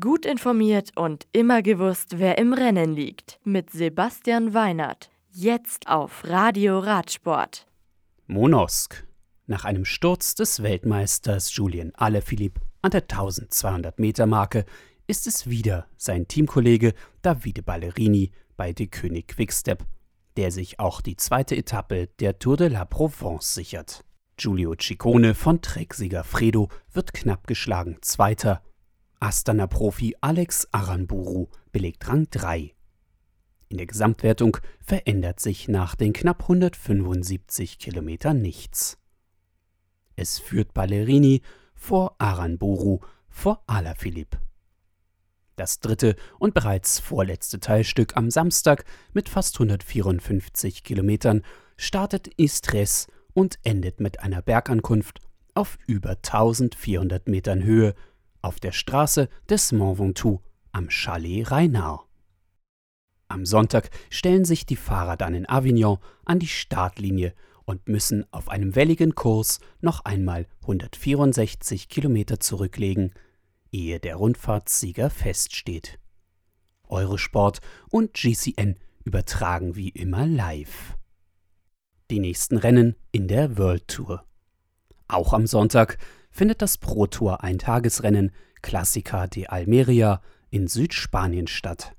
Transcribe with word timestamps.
Gut 0.00 0.24
informiert 0.24 0.92
und 0.96 1.26
immer 1.32 1.60
gewusst, 1.60 2.18
wer 2.18 2.38
im 2.38 2.54
Rennen 2.54 2.94
liegt. 2.94 3.38
Mit 3.44 3.68
Sebastian 3.68 4.54
Weinert. 4.54 5.10
Jetzt 5.30 5.88
auf 5.88 6.24
Radio 6.24 6.78
Radsport. 6.78 7.66
Monosk. 8.26 9.06
Nach 9.46 9.66
einem 9.66 9.84
Sturz 9.84 10.34
des 10.34 10.62
Weltmeisters 10.62 11.54
Julien 11.54 11.94
Alaphilippe 11.96 12.62
an 12.80 12.92
der 12.92 13.02
1200 13.02 13.98
Meter 13.98 14.24
Marke 14.24 14.64
ist 15.06 15.26
es 15.26 15.50
wieder 15.50 15.86
sein 15.98 16.28
Teamkollege 16.28 16.94
Davide 17.20 17.62
Ballerini 17.62 18.30
bei 18.56 18.72
De 18.72 18.86
König 18.86 19.28
Quickstep, 19.28 19.84
der 20.38 20.50
sich 20.50 20.80
auch 20.80 21.02
die 21.02 21.16
zweite 21.16 21.56
Etappe 21.56 22.08
der 22.20 22.38
Tour 22.38 22.56
de 22.56 22.68
la 22.68 22.86
Provence 22.86 23.52
sichert. 23.52 24.02
Giulio 24.38 24.76
Ciccone 24.80 25.34
von 25.34 25.60
Trecksieger 25.60 26.24
Fredo 26.24 26.70
wird 26.94 27.12
knapp 27.12 27.46
geschlagen 27.46 27.98
Zweiter 28.00 28.62
Astana-Profi 29.24 30.16
Alex 30.20 30.68
Aranburu 30.70 31.46
belegt 31.72 32.06
Rang 32.08 32.28
3. 32.30 32.74
In 33.70 33.78
der 33.78 33.86
Gesamtwertung 33.86 34.58
verändert 34.84 35.40
sich 35.40 35.66
nach 35.66 35.94
den 35.94 36.12
knapp 36.12 36.42
175 36.42 37.78
Kilometern 37.78 38.42
nichts. 38.42 38.98
Es 40.14 40.38
führt 40.38 40.74
Ballerini 40.74 41.40
vor 41.74 42.16
Aranburu 42.18 43.00
vor 43.30 43.62
Alaphilippe. 43.66 44.40
Das 45.56 45.80
dritte 45.80 46.16
und 46.38 46.52
bereits 46.52 46.98
vorletzte 46.98 47.60
Teilstück 47.60 48.18
am 48.18 48.30
Samstag 48.30 48.84
mit 49.14 49.30
fast 49.30 49.54
154 49.54 50.84
Kilometern 50.84 51.40
startet 51.78 52.28
Istres 52.36 53.06
und 53.32 53.58
endet 53.62 54.00
mit 54.00 54.20
einer 54.20 54.42
Bergankunft 54.42 55.22
auf 55.54 55.78
über 55.86 56.10
1400 56.10 57.26
Metern 57.26 57.62
Höhe 57.62 57.94
auf 58.44 58.60
der 58.60 58.72
Straße 58.72 59.28
des 59.48 59.72
Mont 59.72 59.98
Ventoux 59.98 60.40
am 60.70 60.90
Chalet 60.90 61.50
Reinard. 61.50 62.06
Am 63.26 63.46
Sonntag 63.46 63.90
stellen 64.10 64.44
sich 64.44 64.66
die 64.66 64.76
Fahrer 64.76 65.16
dann 65.16 65.34
in 65.34 65.48
Avignon 65.48 65.98
an 66.24 66.38
die 66.38 66.46
Startlinie 66.46 67.34
und 67.64 67.88
müssen 67.88 68.30
auf 68.32 68.50
einem 68.50 68.76
welligen 68.76 69.14
Kurs 69.14 69.60
noch 69.80 70.04
einmal 70.04 70.46
164 70.60 71.88
Kilometer 71.88 72.38
zurücklegen, 72.38 73.14
ehe 73.72 73.98
der 73.98 74.16
Rundfahrtssieger 74.16 75.08
feststeht. 75.08 75.98
Eurosport 76.86 77.60
und 77.90 78.12
GCN 78.12 78.76
übertragen 79.04 79.74
wie 79.74 79.88
immer 79.88 80.26
live. 80.26 80.98
Die 82.10 82.20
nächsten 82.20 82.58
Rennen 82.58 82.94
in 83.10 83.26
der 83.26 83.56
World 83.56 83.88
Tour. 83.88 84.24
Auch 85.08 85.32
am 85.32 85.46
Sonntag 85.46 85.98
findet 86.34 86.60
das 86.60 86.78
Pro 86.78 87.06
Tour 87.06 87.44
Eintagesrennen 87.44 88.32
Classica 88.60 89.28
de 89.28 89.46
Almeria 89.46 90.20
in 90.50 90.66
Südspanien 90.66 91.46
statt. 91.46 91.94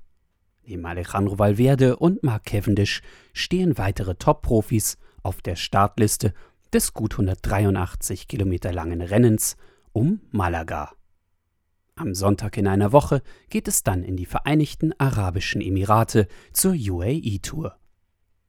Neben 0.62 0.84
Alejandro 0.84 1.38
Valverde 1.38 1.96
und 1.96 2.22
Mark 2.22 2.44
Cavendish 2.44 3.00
stehen 3.32 3.78
weitere 3.78 4.14
Top-Profis 4.14 4.98
auf 5.22 5.40
der 5.40 5.56
Startliste 5.56 6.34
des 6.72 6.92
gut 6.92 7.14
183 7.14 8.28
Kilometer 8.28 8.72
langen 8.72 9.00
Rennens 9.00 9.56
um 9.92 10.20
Malaga. 10.32 10.92
Am 11.94 12.14
Sonntag 12.14 12.58
in 12.58 12.66
einer 12.66 12.92
Woche 12.92 13.22
geht 13.48 13.68
es 13.68 13.84
dann 13.84 14.02
in 14.02 14.18
die 14.18 14.26
Vereinigten 14.26 14.92
Arabischen 14.98 15.62
Emirate 15.62 16.28
zur 16.52 16.72
UAE 16.72 17.38
Tour. 17.40 17.76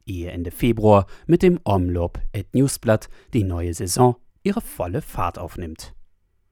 Ehe 0.05 0.31
Ende 0.31 0.51
Februar 0.51 1.07
mit 1.27 1.43
dem 1.43 1.61
Omloop 1.63 2.19
et 2.33 2.53
Newsblatt 2.53 3.07
die 3.33 3.45
neue 3.45 3.73
Saison 3.73 4.17
ihre 4.47 4.61
volle 4.61 5.01
Fahrt 5.01 5.37
aufnimmt. 5.37 5.93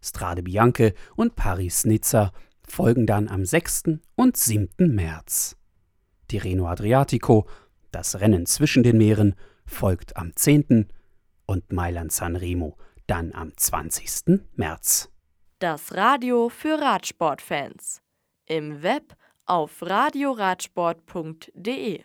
Strade 0.02 0.44
Bianche 0.44 0.94
und 1.16 1.36
Paris-Nizza 1.36 2.34
folgen 2.68 3.08
dann 3.08 3.30
am 3.30 3.46
6. 3.46 3.84
und 4.16 4.36
7. 4.36 4.94
März. 4.94 5.56
Tirreno 6.28 6.68
Adriatico, 6.68 7.48
das 7.92 8.20
Rennen 8.20 8.46
zwischen 8.46 8.84
den 8.84 8.98
Meeren, 8.98 9.36
folgt 9.66 10.18
am 10.18 10.36
10. 10.36 10.90
und 11.46 11.72
Mailand-San 11.72 12.36
Remo 12.36 12.76
dann 13.08 13.34
am 13.34 13.56
20. 13.56 14.42
März. 14.56 15.10
Das 15.60 15.96
Radio 15.96 16.50
für 16.50 16.82
Radsportfans. 16.82 18.02
Im 18.46 18.84
Web 18.84 19.16
auf 19.46 19.82
radioradsport.de 19.82 22.04